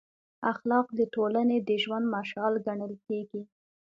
[0.51, 3.41] اخلاق د ټولنې د ژوند مشال ګڼل کېږي.